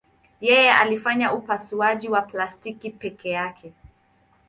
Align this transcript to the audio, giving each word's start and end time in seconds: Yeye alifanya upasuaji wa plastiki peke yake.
Yeye 0.41 0.71
alifanya 0.73 1.33
upasuaji 1.33 2.09
wa 2.09 2.21
plastiki 2.21 2.89
peke 2.89 3.29
yake. 3.29 3.73